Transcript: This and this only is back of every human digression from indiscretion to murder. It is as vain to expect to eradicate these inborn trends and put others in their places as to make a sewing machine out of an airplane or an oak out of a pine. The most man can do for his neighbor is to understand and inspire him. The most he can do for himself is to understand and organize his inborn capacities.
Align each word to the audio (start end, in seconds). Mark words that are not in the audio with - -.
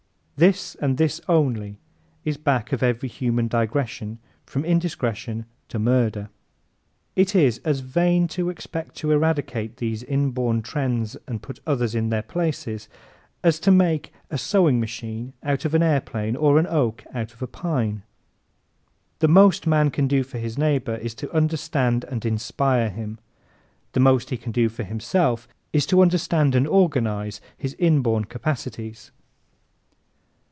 This 0.37 0.73
and 0.81 0.97
this 0.97 1.21
only 1.29 1.77
is 2.25 2.35
back 2.35 2.73
of 2.73 2.81
every 2.81 3.07
human 3.07 3.47
digression 3.47 4.17
from 4.43 4.65
indiscretion 4.65 5.45
to 5.69 5.77
murder. 5.77 6.29
It 7.15 7.35
is 7.35 7.59
as 7.59 7.81
vain 7.81 8.27
to 8.29 8.49
expect 8.49 8.95
to 8.95 9.11
eradicate 9.11 9.77
these 9.77 10.01
inborn 10.01 10.63
trends 10.63 11.15
and 11.27 11.43
put 11.43 11.59
others 11.67 11.93
in 11.93 12.09
their 12.09 12.23
places 12.23 12.89
as 13.43 13.59
to 13.59 13.69
make 13.69 14.11
a 14.31 14.37
sewing 14.39 14.79
machine 14.79 15.33
out 15.43 15.63
of 15.63 15.75
an 15.75 15.83
airplane 15.83 16.35
or 16.35 16.57
an 16.57 16.65
oak 16.65 17.03
out 17.13 17.33
of 17.33 17.43
a 17.43 17.47
pine. 17.47 18.01
The 19.19 19.27
most 19.27 19.67
man 19.67 19.91
can 19.91 20.07
do 20.07 20.23
for 20.23 20.39
his 20.39 20.57
neighbor 20.57 20.95
is 20.95 21.13
to 21.21 21.31
understand 21.33 22.03
and 22.05 22.25
inspire 22.25 22.89
him. 22.89 23.19
The 23.91 23.99
most 23.99 24.31
he 24.31 24.37
can 24.37 24.51
do 24.51 24.69
for 24.69 24.81
himself 24.81 25.47
is 25.71 25.85
to 25.85 26.01
understand 26.01 26.55
and 26.55 26.67
organize 26.67 27.41
his 27.59 27.75
inborn 27.77 28.25
capacities. 28.25 29.11